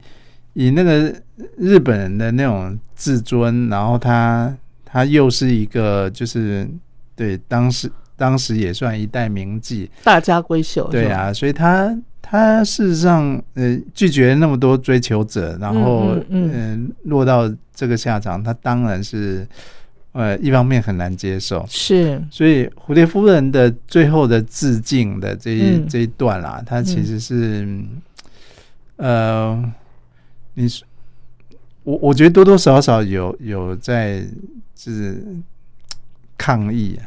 [0.55, 1.15] 以那个
[1.57, 4.53] 日本人的那种自尊，然后他
[4.85, 6.69] 他又是一个就是
[7.15, 10.89] 对当时当时也算一代名妓，大家闺秀。
[10.89, 19.47] 对啊，所以他他事实上呃拒绝那么多追求者，然后嗯落到这个下场，他当然是。
[20.13, 27.85] 呃，一方面很难接受，是，所以蝴蝶夫人的最后的致敬的这一这一段啦，它其实是，
[28.97, 29.73] 呃，
[30.55, 30.83] 你是
[31.85, 34.23] 我我觉得多多少少有有在
[34.75, 35.23] 就是
[36.37, 36.99] 抗议、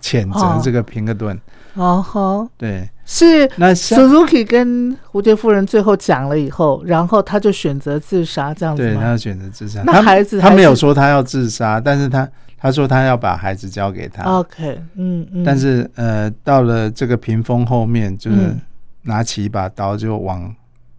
[0.00, 1.36] 谴责这个平克顿。
[1.36, 1.40] 哦
[1.74, 9.82] 好，对，是那 Suzuki 跟蝴蝶夫人最后讲了以后，然后他就选择自杀，这样子对他选择自杀。
[9.84, 12.28] 那孩子他没有说他要自杀，但是他。
[12.62, 14.22] 他说他要把孩子交给他。
[14.22, 18.60] OK，嗯嗯，但是呃，到了这个屏风后面，就是嗯。
[19.04, 20.54] 拿起一把刀就往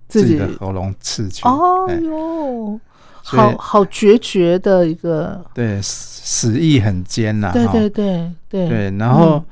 [0.07, 1.47] 自己的喉咙刺去。
[1.47, 1.93] 哦哎。
[1.97, 2.79] 哟，
[3.21, 8.67] 好好决绝的一个，对，死死意很坚呐、哈对对对对。
[8.67, 9.45] 对，然后、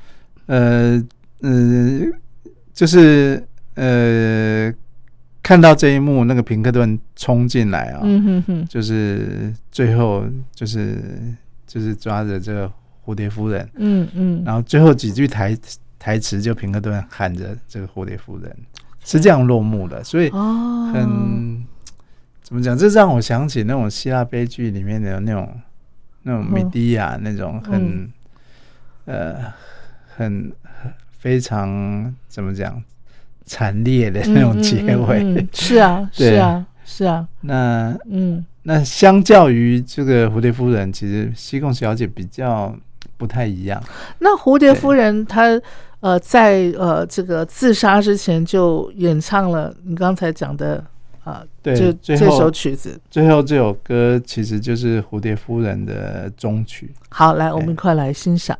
[0.49, 0.99] 呃
[1.41, 2.05] 呃，
[2.73, 3.41] 就是
[3.75, 4.73] 呃，
[5.43, 10.25] 看到这一幕，那个平克顿冲进来啊、嗯哼哼，就是最后
[10.55, 10.97] 就是
[11.67, 12.71] 就是抓着这个
[13.05, 15.55] 蝴蝶夫人，嗯嗯，然后最后几句台
[15.99, 18.51] 台词就平克顿喊着这个蝴蝶夫人，
[19.05, 21.63] 是这样落幕的，所以哦，很、
[22.41, 22.75] 怎么讲？
[22.75, 25.61] 这让我想起那种希腊悲剧里面的那种
[26.23, 28.11] 那种米蒂亚、那种很、嗯
[29.05, 29.53] 呃
[30.19, 32.83] 很很非常怎么讲
[33.45, 35.23] 惨烈的嗯那种结尾。
[35.23, 42.75] 嗯嗯嗯是啊 是啊是啊，那嗯那相较于这个蝴蝶夫人，其实西贡小姐比较
[43.15, 43.81] 不太一样。
[44.19, 45.59] 那蝴蝶夫人她
[46.01, 50.83] 呃在呃这个自杀之前就演唱了你刚才讲的
[51.23, 52.99] 啊，对这这首曲子。
[53.09, 56.91] 最后这首歌其实就是蝴蝶夫人的终曲。
[57.09, 58.57] 好，来我们一块来欣赏。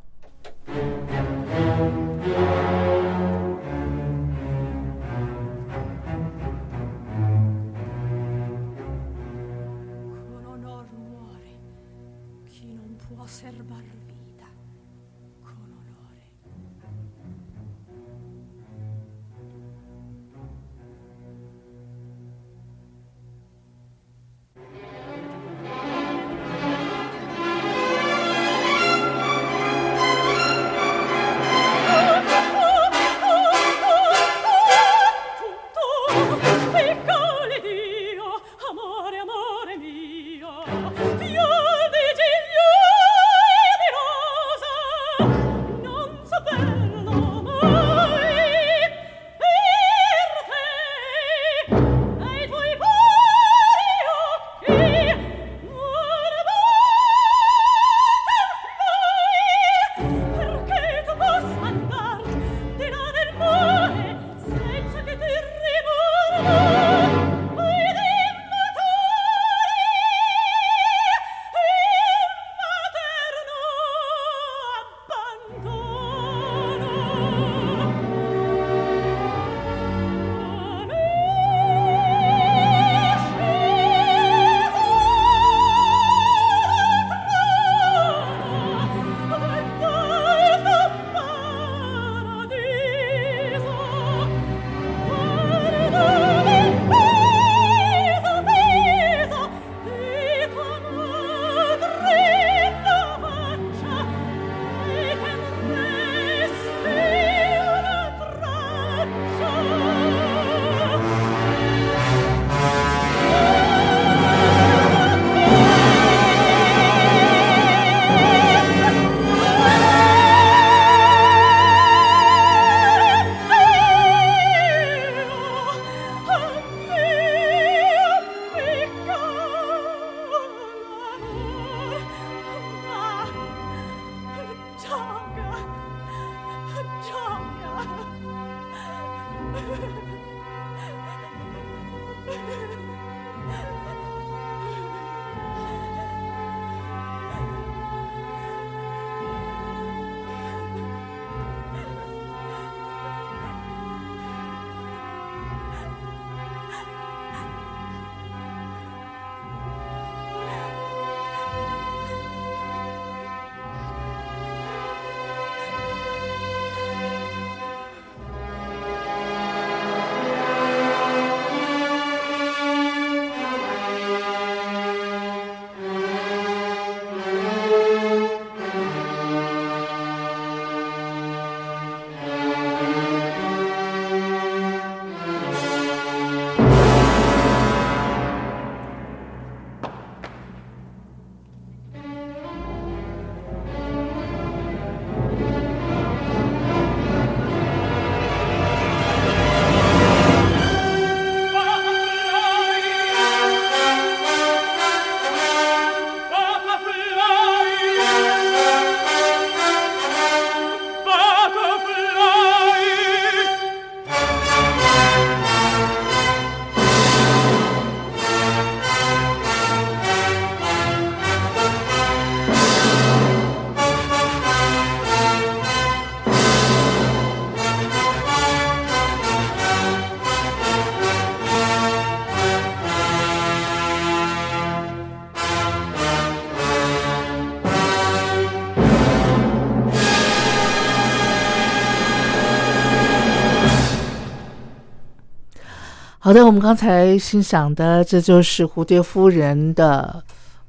[246.30, 250.24] 好的，我们刚才欣赏的，这就是蝴蝶夫人的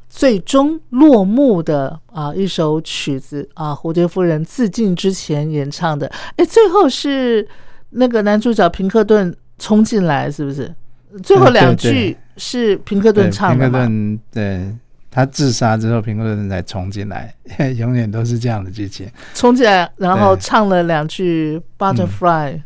[0.08, 6.11] 最终落幕的啊一首曲子啊，蝴蝶夫人自尽之前演唱的。
[6.36, 7.46] 哎，最后是
[7.90, 10.74] 那个男主角平克顿冲进来，是不是？
[11.22, 14.74] 最后两句是平克顿唱的平克顿对
[15.11, 17.34] 他自杀之后，平克顿才冲进来，
[17.76, 19.06] 永远都是这样的剧情。
[19.34, 22.62] 冲进来，然后唱了两句 Butterfly。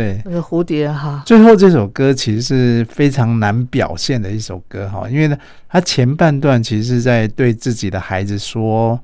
[0.00, 5.36] 对，那个蝴蝶哈，最后这首歌其实是非常难表现的一首歌哈，因为呢，
[5.68, 8.98] 他前半段其实是在对自己的孩子说，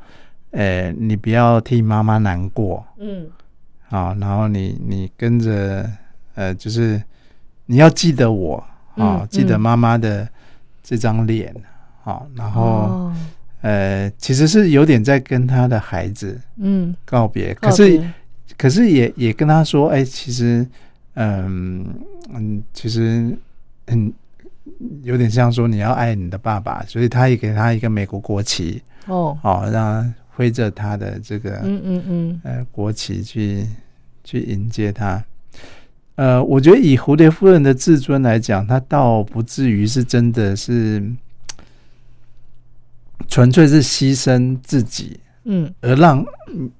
[0.52, 3.26] 呃，你不要替妈妈难过，嗯，
[3.90, 5.86] 啊，然后你你跟着，
[6.34, 7.02] 呃，就是
[7.66, 10.26] 你要记得我啊，记得妈妈的
[10.82, 11.54] 这张脸，
[12.04, 13.12] 啊，然后，
[13.60, 18.00] 呃，其实是有点在跟他的孩子，嗯，告别，可是。
[18.56, 20.66] 可是也也跟他说，哎，其实，
[21.18, 21.84] 嗯
[22.32, 23.36] 嗯，其实，
[23.86, 24.12] 很，
[25.02, 33.66] 有点像说你要爱你的爸爸，所以他也给他一个美国国旗，哦，好，让挥着他的这个，嗯嗯嗯，呃，国旗去
[34.24, 35.24] 去迎接他。
[36.16, 41.02] 呃，我觉得以蝴蝶夫人的自尊来讲，他倒不至于是真的是
[43.28, 45.18] 纯粹是牺牲自己。
[45.46, 46.24] 嗯，而让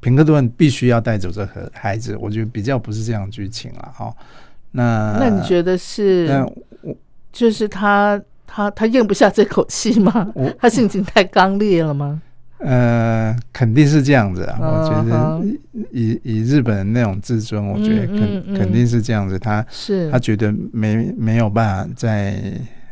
[0.00, 4.12] 平克顿必须要带走这个孩子，我觉得比较不是这样剧情了哈。
[4.72, 6.26] 那那你觉得是？
[6.28, 6.44] 那
[6.82, 6.94] 我
[7.32, 10.32] 就是他他他咽不下这口气吗？
[10.60, 12.20] 他性情太刚烈了吗？
[12.58, 14.58] 呃，肯定是这样子啊。
[14.60, 15.42] 我觉得
[15.92, 19.38] 以以日本人那种自尊，我觉得肯肯定是这样子。
[19.38, 22.40] 他是他觉得没没有办法在。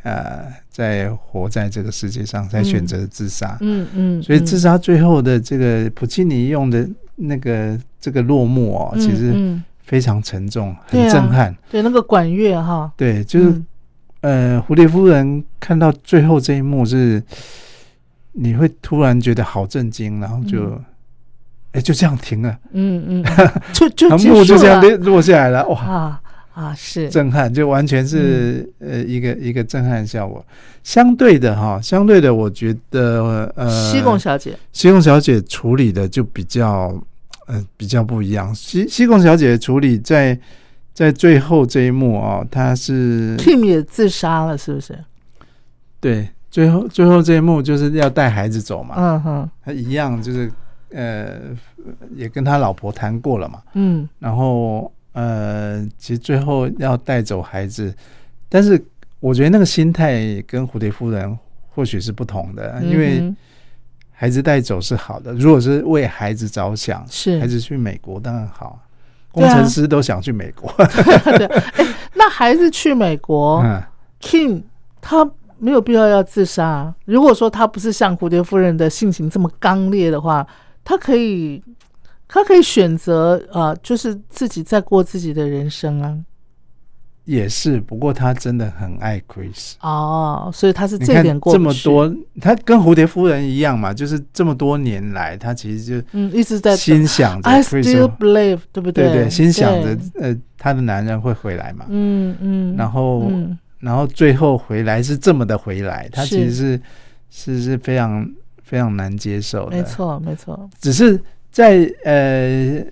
[0.04, 3.56] 呃，在活在这个世界上，才选择自杀。
[3.60, 11.56] 嗯嗯，所以自杀最后的这个普契尼用的那个这个落幕哦，其实非常沉重，很震撼。
[11.70, 13.62] 对那个管乐哈，对，就是
[14.22, 17.22] 呃，蝴蝶夫人看到最后这一幕是，
[18.32, 20.76] 你会突然觉得好震惊，然后就
[21.70, 22.58] 哎就这样停了。
[22.72, 23.24] 嗯嗯，
[23.72, 25.68] 就就 幕就这样落下来了。
[25.68, 26.20] 哇！
[26.54, 30.44] 啊，是震撼，就完全是呃一个一个震撼效果。
[30.84, 36.94] 相对的哈，相对的，我觉得呃，西贡小姐，西贡小姐处理的就比较
[37.48, 38.54] 呃比较不一样。
[38.54, 40.38] 西西贡小姐处理在
[40.92, 44.96] 在最后这一幕啊，她是 Kim 也自杀了，是不是？
[45.98, 48.94] 对，最后最后这一幕就是要带孩子走嘛。
[48.96, 50.52] 嗯哼，他一样就是
[50.92, 51.40] 呃
[52.14, 53.60] 也跟他老婆谈过了嘛。
[53.72, 54.92] 嗯，然后。
[55.14, 57.94] 呃，其实最后要带走孩子，
[58.48, 58.80] 但是
[59.20, 61.38] 我觉得那个心态跟蝴蝶夫人
[61.70, 63.32] 或许是不同的，因为
[64.10, 68.80] 孩子带走是好的，如果是为孩子着想，是孩子去美国当然好，
[69.30, 70.68] 工程师都想去美国。
[71.38, 71.48] 对，
[72.14, 73.64] 那孩子去美国，
[74.20, 74.64] King
[75.00, 75.24] 他
[75.58, 76.92] 没有必要要自杀。
[77.04, 80.44] 如果说他不是像蝴蝶夫人的性情这么刚烈的话，
[80.82, 81.62] 他可以。
[82.28, 86.16] 他可以选择呃，就是自己在过自己的人生啊。
[87.26, 99.04] 也是，不过他真的很爱 Chris 哦，所以他是这点过这么多，他跟蝴蝶夫人一样嘛，就是这么多年来，他其实就嗯一直在心想着 I still believe，对不对？
[99.04, 101.86] 对对，心想着呃，他的男人会回来嘛。
[101.88, 103.32] 嗯嗯，然后
[103.78, 106.80] 然后最后回来是这么的回来，他其实是
[107.30, 108.30] 是是非常
[108.62, 109.76] 非常难接受的。
[109.78, 111.18] 没错没错，只是。
[111.54, 112.84] 在呃，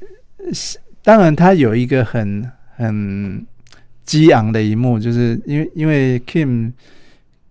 [1.02, 3.44] 当然，他有一个很很
[4.04, 6.70] 激昂的一幕，就是因为因为 Kim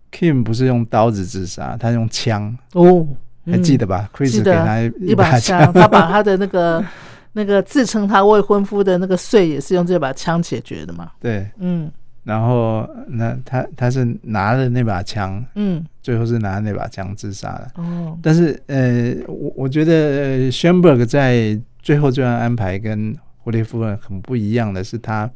[0.10, 3.06] Kim 不是用刀子自杀，他用枪哦，
[3.46, 6.82] 还记得吧？Chris 给他一把枪，他把他的那个
[7.34, 11.12] 那个自称他未婚夫的那个税也是用这把枪解决的嘛？
[11.20, 11.92] 对，嗯。
[12.24, 17.72] 然后，那他他是拿着那把枪，嗯，最后是拿那把枪自杀的。
[17.82, 25.28] 哦，但是呃，我我觉得 Schoenberg 在最后这段安排跟蝴蝶夫人很不一样的是，他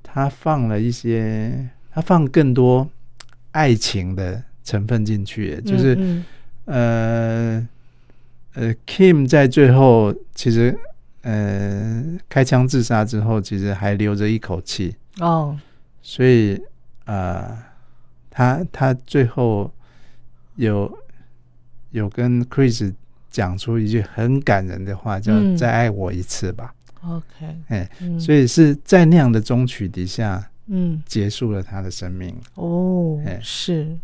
[0.00, 2.88] 他放了一些，他放更多
[3.50, 6.22] 爱情的成分进去，就是
[6.66, 7.66] 呃
[8.54, 10.78] 呃，Kim 在最后其实
[11.22, 14.94] 呃开枪自杀之后，其实还留着一口气。
[15.18, 15.58] 哦。
[16.08, 16.56] 所以，
[17.06, 17.58] 呃，
[18.30, 19.68] 他他最后
[20.54, 20.96] 有
[21.90, 22.94] 有跟 Chris
[23.28, 26.72] 讲出一句很感人的话，叫“再爱我一次吧”。
[27.02, 27.90] OK，哎，
[28.20, 32.32] 所以是在那样的中曲底下，嗯，结束了他的生命。
[32.54, 33.98] 哦，是，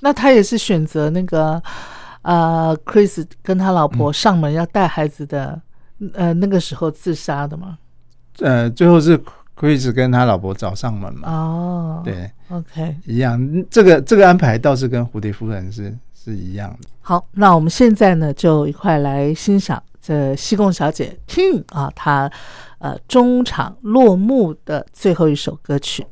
[0.00, 1.62] 那他也是选择那个
[2.22, 5.60] 呃，Chris 跟他老婆上门要带孩子的，
[6.14, 7.78] 呃，那个时候自杀的吗？
[8.38, 9.22] 呃，最后是。
[9.62, 11.30] Chris 跟他老婆找上门嘛。
[11.30, 13.40] 哦，对，OK，一样。
[13.70, 16.88] 这个这个安排倒是跟蝴蝶夫人是是一样的。
[17.00, 22.28] 好，那我们现在呢，就一块来欣赏这西贡小姐 King 啊，她
[22.78, 26.04] 呃中场落幕的最后一首歌曲。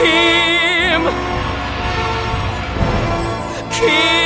[0.00, 1.02] Kim!
[3.70, 4.19] Kim!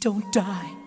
[0.00, 0.79] Don't die.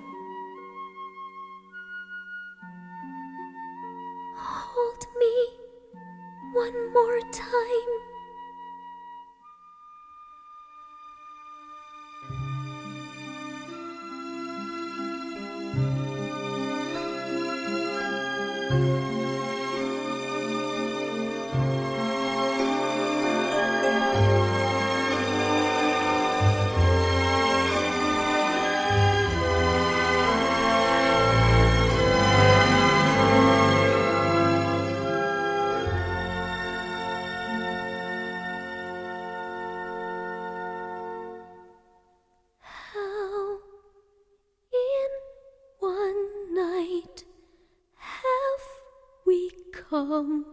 [49.93, 50.52] Come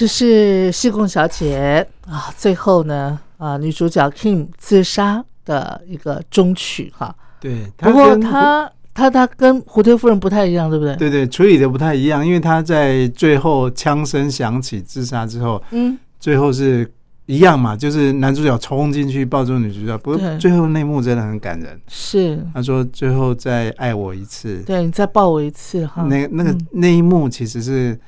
[0.00, 7.14] 这是西贡小姐啊，最后呢啊，女主角 Kim 自杀的一个终曲哈。
[7.38, 10.96] 对，不过她她她跟蝴蝶夫人不太一样，对不对？
[10.96, 16.90] 对对处理的不太一样，因为她在最后枪声响起自杀之后，嗯，最后是
[17.26, 21.78] 一样嘛，就是男主角冲进去抱住女主角，不对过最后那幕真的很感人。
[21.88, 26.04] 是，他说：“最后再爱我一次。”对你再抱我一次哈。
[26.04, 28.00] 那那个嗯那一幕其实是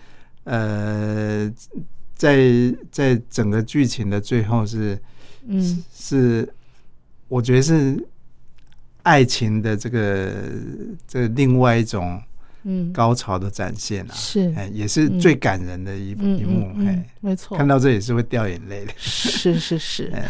[0.45, 1.53] 呃，
[2.15, 4.99] 在在整个剧情的最后是
[5.47, 6.49] 嗯是，
[7.29, 8.05] 我觉得是
[9.03, 10.33] 爱情的这个
[11.07, 12.21] 这另外一种
[12.65, 18.93] 嗯高潮的展现啊，是哎，也是最感人的一、嗯一幕哎，，没错，看到这也是会掉眼泪的。
[18.97, 20.29] 是是是 哎。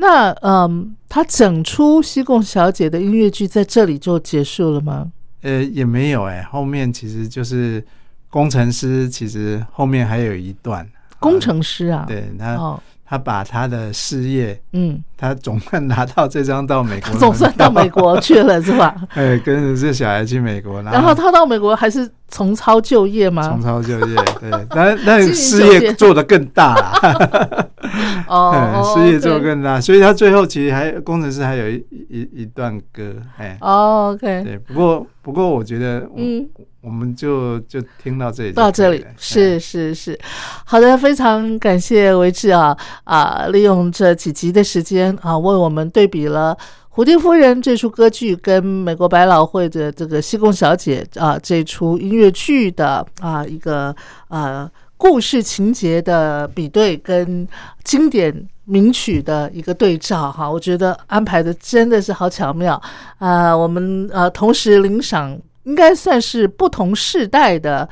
[0.00, 5.12] 那嗯，他整出西贡小姐的音乐剧在这里就结束了吗？
[5.42, 7.84] 呃，也没有哎、后面其实就是
[8.30, 10.88] 工程师，其实后面还有一段。
[11.18, 18.94] 工程师啊，对他、哦，他把他的事业，嗯，他总算拿到这张到美国，总算到美国去了是吧？
[19.14, 23.48] 哎，跟着这小孩去美国，然后他到美国还是重操旧业吗？
[23.48, 23.60] 重？
[23.60, 27.66] 操旧业，对， 但但事业做得更大啦，
[28.28, 36.48] 哦，事业做得更大，所以他最后其实还工程师还有一一一段歌，哎，哦，OK，对，不过不过我觉得，嗯，嗯，
[36.82, 40.18] 我们就就听到这里到这里是是是，
[40.64, 46.56] 好的，非常感谢维志啊啊，利用这几集的时间啊，为我们对比了。
[47.00, 53.94] 《蝴蝶夫人》这出歌剧跟美国百老汇的这个《西贡小姐》啊这出音乐剧的啊一个
[54.26, 57.46] 呃故事情节的比对，跟
[57.84, 58.34] 经典
[58.64, 62.80] 名曲的一个对照哈，我觉得安排的真的是好巧妙
[63.18, 67.88] 啊、我们呃同时领赏，应该算是不同世代的。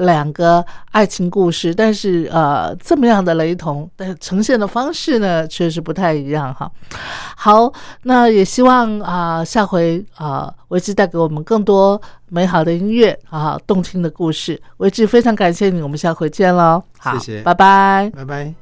[0.00, 6.70] 两个爱情故事，但是呃，这么样的雷同，但是呈现的方式呢，确实不太一样哈。
[7.36, 7.72] 好，
[8.02, 14.60] 那也希望啊、下回啊，维志带给我们更多美好的音乐啊，动听的故事。
[14.78, 16.82] 维志非常感谢你，我们下回见喽。
[16.98, 18.10] 好，谢谢拜拜。
[18.14, 18.59] 拜拜。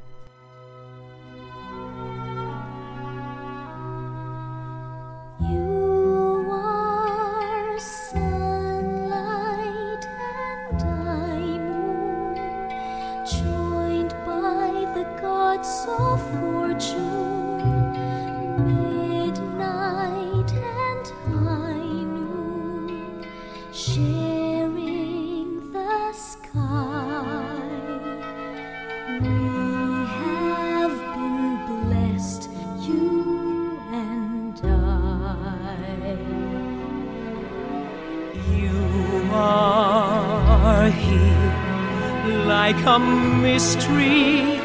[42.71, 44.59] Like a mystery.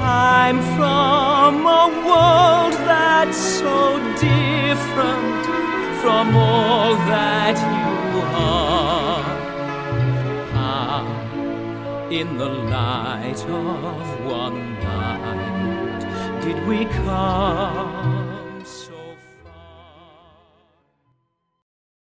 [0.00, 5.46] I'm from a world that's so different
[6.02, 9.22] from all that you are.
[10.52, 11.06] How,
[12.10, 18.21] in the light of one night, did we come?